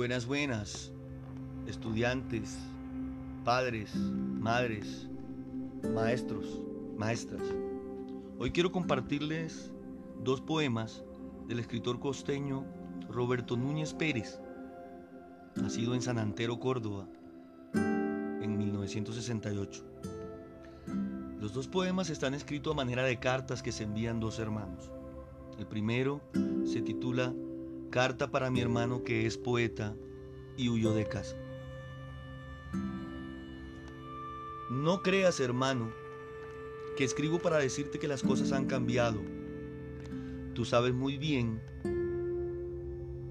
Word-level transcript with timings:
Buenas, 0.00 0.24
buenas, 0.24 0.92
estudiantes, 1.66 2.56
padres, 3.44 3.94
madres, 3.94 5.06
maestros, 5.92 6.46
maestras. 6.96 7.42
Hoy 8.38 8.50
quiero 8.50 8.72
compartirles 8.72 9.70
dos 10.24 10.40
poemas 10.40 11.04
del 11.48 11.58
escritor 11.58 12.00
costeño 12.00 12.64
Roberto 13.10 13.58
Núñez 13.58 13.92
Pérez, 13.92 14.40
nacido 15.54 15.94
en 15.94 16.00
San 16.00 16.18
Antero, 16.18 16.58
Córdoba, 16.58 17.06
en 17.74 18.56
1968. 18.56 19.84
Los 21.38 21.52
dos 21.52 21.68
poemas 21.68 22.08
están 22.08 22.32
escritos 22.32 22.72
a 22.72 22.76
manera 22.76 23.04
de 23.04 23.18
cartas 23.18 23.62
que 23.62 23.70
se 23.70 23.84
envían 23.84 24.18
dos 24.18 24.38
hermanos. 24.38 24.90
El 25.58 25.66
primero 25.66 26.22
se 26.64 26.80
titula 26.80 27.34
Carta 27.90 28.30
para 28.30 28.52
mi 28.52 28.60
hermano 28.60 29.02
que 29.02 29.26
es 29.26 29.36
poeta 29.36 29.96
y 30.56 30.68
huyó 30.68 30.94
de 30.94 31.08
casa. 31.08 31.36
No 34.70 35.02
creas, 35.02 35.40
hermano, 35.40 35.90
que 36.96 37.02
escribo 37.02 37.40
para 37.40 37.58
decirte 37.58 37.98
que 37.98 38.06
las 38.06 38.22
cosas 38.22 38.52
han 38.52 38.66
cambiado. 38.66 39.20
Tú 40.54 40.64
sabes 40.64 40.94
muy 40.94 41.16
bien 41.16 41.60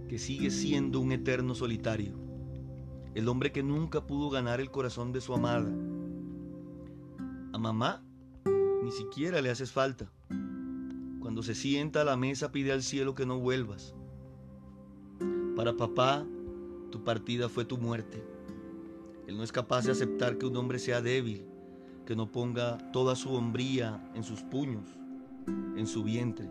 que 0.09 0.20
sigues 0.20 0.55
siendo 0.55 0.99
un 0.99 1.13
eterno 1.13 1.55
solitario, 1.55 2.16
el 3.16 3.30
hombre 3.30 3.54
que 3.54 3.63
nunca 3.63 4.05
pudo 4.05 4.30
ganar 4.30 4.60
el 4.60 4.71
corazón 4.71 5.13
de 5.13 5.21
su 5.21 5.34
amada. 5.34 5.71
A 7.54 7.57
mamá 7.57 8.04
ni 8.84 8.91
siquiera 8.91 9.41
le 9.41 9.52
haces 9.52 9.71
falta. 9.71 10.12
Cuando 11.21 11.44
se 11.44 11.55
sienta 11.55 12.02
a 12.02 12.05
la 12.05 12.18
mesa 12.18 12.52
pide 12.52 12.73
al 12.73 12.84
cielo 12.84 13.16
que 13.16 13.26
no 13.26 13.40
vuelvas. 13.40 13.96
Para 15.60 15.76
papá, 15.76 16.26
tu 16.90 17.04
partida 17.04 17.49
fue 17.49 17.65
tu 17.65 17.77
muerte. 17.77 18.24
Él 19.27 19.35
no 19.35 19.43
es 19.43 19.52
capaz 19.52 19.84
de 19.84 19.91
aceptar 19.91 20.38
que 20.38 20.46
un 20.46 20.55
hombre 20.55 20.79
sea 20.79 21.02
débil, 21.02 21.46
que 22.05 22.15
no 22.15 22.32
ponga 22.32 22.77
toda 22.93 23.13
su 23.13 23.34
hombría 23.34 24.02
en 24.15 24.24
sus 24.24 24.41
puños, 24.41 24.85
en 25.76 25.85
su 25.85 26.02
vientre. 26.02 26.49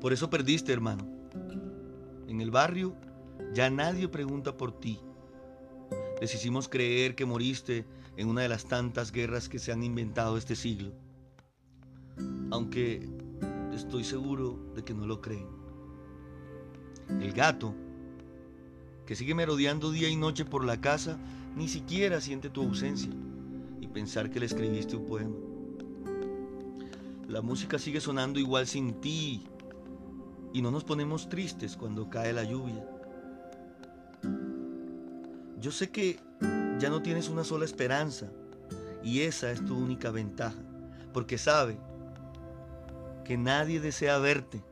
Por 0.00 0.12
eso 0.12 0.28
perdiste, 0.28 0.72
hermano. 0.72 1.06
En 2.26 2.40
el 2.40 2.50
barrio 2.50 2.96
ya 3.52 3.70
nadie 3.70 4.08
pregunta 4.08 4.56
por 4.56 4.72
ti. 4.72 4.98
Les 6.20 6.34
hicimos 6.34 6.68
creer 6.68 7.14
que 7.14 7.26
moriste 7.26 7.86
en 8.16 8.26
una 8.26 8.40
de 8.40 8.48
las 8.48 8.64
tantas 8.64 9.12
guerras 9.12 9.48
que 9.48 9.60
se 9.60 9.70
han 9.70 9.84
inventado 9.84 10.36
este 10.36 10.56
siglo. 10.56 10.90
Aunque 12.50 13.08
estoy 13.72 14.02
seguro 14.02 14.58
de 14.74 14.82
que 14.82 14.94
no 14.94 15.06
lo 15.06 15.20
creen. 15.20 15.63
El 17.08 17.32
gato, 17.32 17.74
que 19.06 19.16
sigue 19.16 19.34
merodeando 19.34 19.90
día 19.90 20.08
y 20.08 20.16
noche 20.16 20.44
por 20.44 20.64
la 20.64 20.80
casa, 20.80 21.18
ni 21.56 21.68
siquiera 21.68 22.20
siente 22.20 22.50
tu 22.50 22.62
ausencia 22.62 23.10
y 23.80 23.86
pensar 23.86 24.30
que 24.30 24.40
le 24.40 24.46
escribiste 24.46 24.96
un 24.96 25.06
poema. 25.06 25.36
La 27.28 27.42
música 27.42 27.78
sigue 27.78 28.00
sonando 28.00 28.38
igual 28.38 28.66
sin 28.66 29.00
ti 29.00 29.44
y 30.52 30.62
no 30.62 30.70
nos 30.70 30.84
ponemos 30.84 31.28
tristes 31.28 31.76
cuando 31.76 32.08
cae 32.08 32.32
la 32.32 32.44
lluvia. 32.44 32.86
Yo 35.60 35.70
sé 35.70 35.90
que 35.90 36.18
ya 36.78 36.90
no 36.90 37.02
tienes 37.02 37.28
una 37.28 37.44
sola 37.44 37.64
esperanza 37.64 38.30
y 39.02 39.20
esa 39.20 39.50
es 39.50 39.64
tu 39.64 39.76
única 39.76 40.10
ventaja, 40.10 40.62
porque 41.12 41.38
sabe 41.38 41.78
que 43.24 43.36
nadie 43.36 43.80
desea 43.80 44.18
verte 44.18 44.62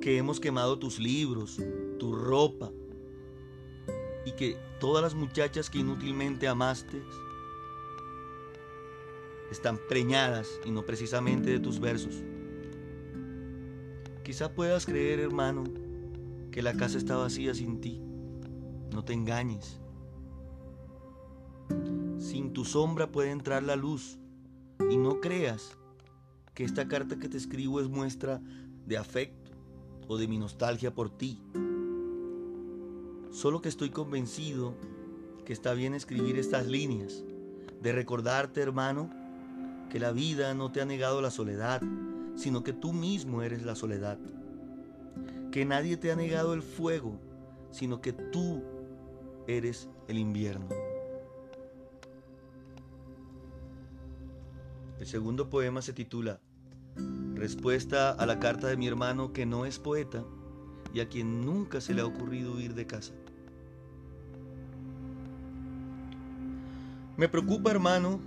que 0.00 0.16
hemos 0.16 0.40
quemado 0.40 0.78
tus 0.78 0.98
libros, 0.98 1.60
tu 1.98 2.12
ropa 2.12 2.72
y 4.24 4.32
que 4.32 4.56
todas 4.78 5.02
las 5.02 5.14
muchachas 5.14 5.68
que 5.68 5.78
inútilmente 5.78 6.48
amaste 6.48 7.02
están 9.50 9.78
preñadas 9.88 10.48
y 10.64 10.70
no 10.70 10.84
precisamente 10.84 11.50
de 11.50 11.60
tus 11.60 11.80
versos. 11.80 12.22
Quizá 14.22 14.54
puedas 14.54 14.86
creer, 14.86 15.20
hermano, 15.20 15.64
que 16.50 16.62
la 16.62 16.74
casa 16.74 16.98
está 16.98 17.16
vacía 17.16 17.54
sin 17.54 17.80
ti. 17.80 18.00
No 18.92 19.04
te 19.04 19.12
engañes. 19.12 19.80
Sin 22.18 22.52
tu 22.52 22.64
sombra 22.64 23.10
puede 23.10 23.30
entrar 23.30 23.62
la 23.62 23.76
luz 23.76 24.18
y 24.88 24.96
no 24.96 25.20
creas 25.20 25.76
que 26.54 26.64
esta 26.64 26.88
carta 26.88 27.18
que 27.18 27.28
te 27.28 27.36
escribo 27.36 27.80
es 27.80 27.88
muestra 27.88 28.40
de 28.86 28.96
afecto 28.96 29.39
o 30.10 30.18
de 30.18 30.26
mi 30.26 30.38
nostalgia 30.38 30.92
por 30.92 31.08
ti. 31.08 31.40
Solo 33.30 33.62
que 33.62 33.68
estoy 33.68 33.90
convencido 33.90 34.74
que 35.44 35.52
está 35.52 35.72
bien 35.72 35.94
escribir 35.94 36.36
estas 36.36 36.66
líneas, 36.66 37.22
de 37.80 37.92
recordarte, 37.92 38.60
hermano, 38.60 39.08
que 39.88 40.00
la 40.00 40.10
vida 40.10 40.52
no 40.52 40.72
te 40.72 40.80
ha 40.80 40.84
negado 40.84 41.22
la 41.22 41.30
soledad, 41.30 41.80
sino 42.34 42.64
que 42.64 42.72
tú 42.72 42.92
mismo 42.92 43.42
eres 43.42 43.62
la 43.62 43.76
soledad. 43.76 44.18
Que 45.52 45.64
nadie 45.64 45.96
te 45.96 46.10
ha 46.10 46.16
negado 46.16 46.54
el 46.54 46.62
fuego, 46.62 47.20
sino 47.70 48.00
que 48.00 48.12
tú 48.12 48.64
eres 49.46 49.88
el 50.08 50.18
invierno. 50.18 50.66
El 54.98 55.06
segundo 55.06 55.48
poema 55.48 55.82
se 55.82 55.92
titula 55.92 56.40
Respuesta 57.40 58.10
a 58.10 58.26
la 58.26 58.38
carta 58.38 58.66
de 58.66 58.76
mi 58.76 58.86
hermano 58.86 59.32
que 59.32 59.46
no 59.46 59.64
es 59.64 59.78
poeta 59.78 60.22
y 60.92 61.00
a 61.00 61.08
quien 61.08 61.40
nunca 61.40 61.80
se 61.80 61.94
le 61.94 62.02
ha 62.02 62.04
ocurrido 62.04 62.52
huir 62.52 62.74
de 62.74 62.86
casa. 62.86 63.14
Me 67.16 67.30
preocupa, 67.30 67.70
hermano, 67.70 68.20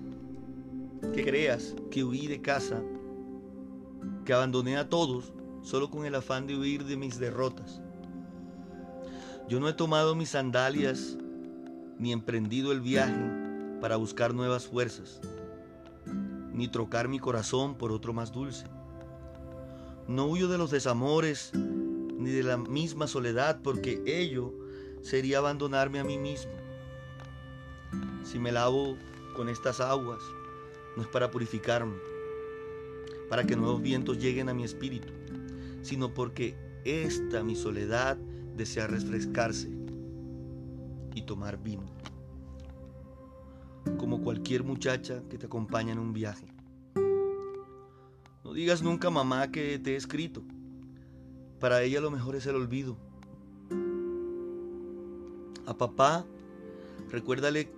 que 1.13 1.23
creas 1.23 1.75
que 1.91 2.03
huí 2.03 2.25
de 2.25 2.41
casa, 2.41 2.81
que 4.25 4.33
abandoné 4.33 4.77
a 4.77 4.89
todos 4.89 5.31
solo 5.61 5.91
con 5.91 6.07
el 6.07 6.15
afán 6.15 6.47
de 6.47 6.57
huir 6.57 6.83
de 6.83 6.97
mis 6.97 7.19
derrotas. 7.19 7.83
Yo 9.47 9.59
no 9.59 9.69
he 9.69 9.73
tomado 9.73 10.15
mis 10.15 10.29
sandalias 10.29 11.19
ni 11.99 12.13
emprendido 12.13 12.71
el 12.71 12.81
viaje 12.81 13.77
para 13.79 13.95
buscar 13.95 14.33
nuevas 14.33 14.65
fuerzas, 14.65 15.21
ni 16.51 16.67
trocar 16.67 17.07
mi 17.07 17.19
corazón 17.19 17.75
por 17.75 17.91
otro 17.91 18.11
más 18.11 18.31
dulce. 18.31 18.65
No 20.07 20.25
huyo 20.25 20.47
de 20.47 20.57
los 20.57 20.71
desamores 20.71 21.51
ni 21.53 22.29
de 22.29 22.43
la 22.43 22.57
misma 22.57 23.07
soledad, 23.07 23.61
porque 23.61 24.01
ello 24.05 24.53
sería 25.01 25.39
abandonarme 25.39 25.99
a 25.99 26.03
mí 26.03 26.17
mismo. 26.17 26.51
Si 28.23 28.39
me 28.39 28.51
lavo 28.51 28.97
con 29.35 29.49
estas 29.49 29.79
aguas, 29.79 30.21
no 30.95 31.03
es 31.03 31.07
para 31.07 31.31
purificarme, 31.31 31.95
para 33.29 33.43
que 33.45 33.55
nuevos 33.55 33.81
vientos 33.81 34.19
lleguen 34.19 34.49
a 34.49 34.53
mi 34.53 34.63
espíritu, 34.63 35.07
sino 35.81 36.13
porque 36.13 36.55
esta 36.85 37.43
mi 37.43 37.55
soledad 37.55 38.17
desea 38.55 38.87
refrescarse 38.87 39.69
y 41.15 41.21
tomar 41.23 41.61
vino, 41.61 41.85
como 43.97 44.21
cualquier 44.21 44.63
muchacha 44.63 45.23
que 45.29 45.37
te 45.37 45.45
acompaña 45.45 45.93
en 45.93 45.99
un 45.99 46.13
viaje. 46.13 46.52
No 48.43 48.51
digas 48.51 48.81
nunca 48.81 49.09
mamá 49.09 49.51
que 49.51 49.79
te 49.79 49.93
he 49.93 49.95
escrito. 49.95 50.43
Para 51.59 51.81
ella 51.81 52.01
lo 52.01 52.11
mejor 52.11 52.35
es 52.35 52.45
el 52.45 52.55
olvido. 52.55 52.97
A 55.65 55.77
papá, 55.77 56.25
recuérdale 57.09 57.71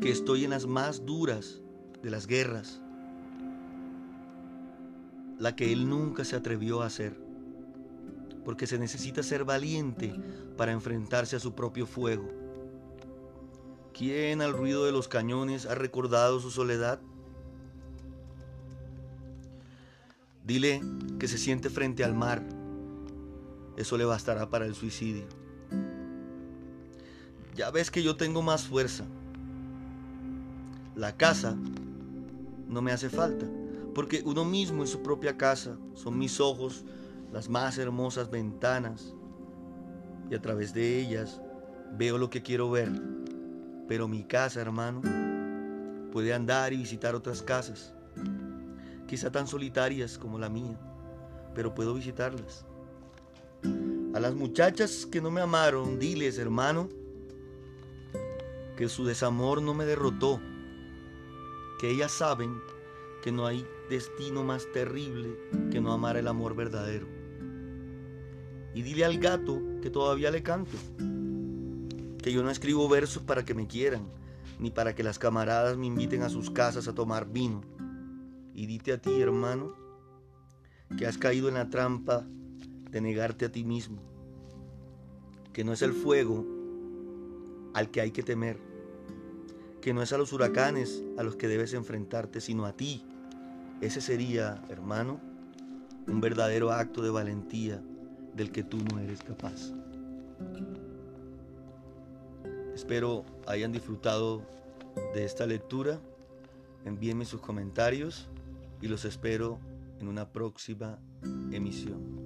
que 0.00 0.10
estoy 0.10 0.44
en 0.44 0.50
las 0.50 0.66
más 0.66 1.06
duras 1.06 1.60
de 2.02 2.10
las 2.10 2.26
guerras, 2.26 2.80
la 5.38 5.54
que 5.54 5.72
él 5.72 5.88
nunca 5.88 6.24
se 6.24 6.34
atrevió 6.34 6.82
a 6.82 6.86
hacer, 6.86 7.16
porque 8.44 8.66
se 8.66 8.78
necesita 8.78 9.22
ser 9.22 9.44
valiente 9.44 10.12
para 10.56 10.72
enfrentarse 10.72 11.36
a 11.36 11.40
su 11.40 11.54
propio 11.54 11.86
fuego. 11.86 12.28
¿Quién 13.92 14.42
al 14.42 14.54
ruido 14.54 14.84
de 14.84 14.92
los 14.92 15.06
cañones 15.06 15.66
ha 15.66 15.76
recordado 15.76 16.40
su 16.40 16.50
soledad? 16.50 17.00
Dile 20.50 20.82
que 21.20 21.28
se 21.28 21.38
siente 21.38 21.70
frente 21.70 22.02
al 22.02 22.12
mar. 22.12 22.42
Eso 23.76 23.96
le 23.96 24.04
bastará 24.04 24.50
para 24.50 24.66
el 24.66 24.74
suicidio. 24.74 25.22
Ya 27.54 27.70
ves 27.70 27.88
que 27.88 28.02
yo 28.02 28.16
tengo 28.16 28.42
más 28.42 28.66
fuerza. 28.66 29.04
La 30.96 31.16
casa 31.16 31.56
no 32.66 32.82
me 32.82 32.90
hace 32.90 33.08
falta, 33.10 33.46
porque 33.94 34.22
uno 34.24 34.44
mismo 34.44 34.82
es 34.82 34.90
su 34.90 35.04
propia 35.04 35.36
casa. 35.36 35.76
Son 35.94 36.18
mis 36.18 36.40
ojos 36.40 36.84
las 37.32 37.48
más 37.48 37.78
hermosas 37.78 38.28
ventanas 38.28 39.14
y 40.32 40.34
a 40.34 40.42
través 40.42 40.74
de 40.74 40.98
ellas 40.98 41.40
veo 41.96 42.18
lo 42.18 42.28
que 42.28 42.42
quiero 42.42 42.68
ver. 42.72 42.90
Pero 43.86 44.08
mi 44.08 44.24
casa, 44.24 44.60
hermano, 44.60 45.00
puede 46.10 46.34
andar 46.34 46.72
y 46.72 46.78
visitar 46.78 47.14
otras 47.14 47.40
casas 47.40 47.94
quizá 49.10 49.32
tan 49.32 49.48
solitarias 49.48 50.16
como 50.16 50.38
la 50.38 50.48
mía, 50.48 50.78
pero 51.52 51.74
puedo 51.74 51.94
visitarlas. 51.94 52.64
A 54.14 54.20
las 54.20 54.36
muchachas 54.36 55.04
que 55.04 55.20
no 55.20 55.32
me 55.32 55.40
amaron, 55.40 55.98
diles, 55.98 56.38
hermano, 56.38 56.88
que 58.76 58.88
su 58.88 59.04
desamor 59.04 59.62
no 59.62 59.74
me 59.74 59.84
derrotó, 59.84 60.40
que 61.80 61.90
ellas 61.90 62.12
saben 62.12 62.60
que 63.20 63.32
no 63.32 63.46
hay 63.46 63.66
destino 63.88 64.44
más 64.44 64.70
terrible 64.72 65.36
que 65.72 65.80
no 65.80 65.92
amar 65.92 66.16
el 66.16 66.28
amor 66.28 66.54
verdadero. 66.54 67.08
Y 68.76 68.82
dile 68.82 69.04
al 69.04 69.18
gato 69.18 69.60
que 69.82 69.90
todavía 69.90 70.30
le 70.30 70.44
canto, 70.44 70.76
que 72.22 72.32
yo 72.32 72.44
no 72.44 72.50
escribo 72.50 72.88
versos 72.88 73.24
para 73.24 73.44
que 73.44 73.54
me 73.54 73.66
quieran, 73.66 74.08
ni 74.60 74.70
para 74.70 74.94
que 74.94 75.02
las 75.02 75.18
camaradas 75.18 75.76
me 75.76 75.86
inviten 75.86 76.22
a 76.22 76.28
sus 76.28 76.48
casas 76.48 76.86
a 76.86 76.94
tomar 76.94 77.28
vino. 77.28 77.79
Y 78.60 78.66
dite 78.66 78.92
a 78.92 78.98
ti, 78.98 79.22
hermano, 79.22 79.72
que 80.98 81.06
has 81.06 81.16
caído 81.16 81.48
en 81.48 81.54
la 81.54 81.70
trampa 81.70 82.26
de 82.90 83.00
negarte 83.00 83.46
a 83.46 83.48
ti 83.50 83.64
mismo, 83.64 84.02
que 85.54 85.64
no 85.64 85.72
es 85.72 85.80
el 85.80 85.94
fuego 85.94 86.44
al 87.72 87.90
que 87.90 88.02
hay 88.02 88.10
que 88.10 88.22
temer, 88.22 88.58
que 89.80 89.94
no 89.94 90.02
es 90.02 90.12
a 90.12 90.18
los 90.18 90.34
huracanes 90.34 91.02
a 91.16 91.22
los 91.22 91.36
que 91.36 91.48
debes 91.48 91.72
enfrentarte, 91.72 92.42
sino 92.42 92.66
a 92.66 92.76
ti. 92.76 93.02
Ese 93.80 94.02
sería, 94.02 94.62
hermano, 94.68 95.22
un 96.06 96.20
verdadero 96.20 96.70
acto 96.70 97.00
de 97.00 97.08
valentía 97.08 97.82
del 98.34 98.52
que 98.52 98.62
tú 98.62 98.76
no 98.92 98.98
eres 98.98 99.22
capaz. 99.22 99.72
Espero 102.74 103.24
hayan 103.46 103.72
disfrutado 103.72 104.42
de 105.14 105.24
esta 105.24 105.46
lectura. 105.46 105.98
Envíenme 106.84 107.24
sus 107.24 107.40
comentarios 107.40 108.28
y 108.80 108.88
los 108.88 109.04
espero 109.04 109.60
en 109.98 110.08
una 110.08 110.32
próxima 110.32 110.98
emisión. 111.52 112.19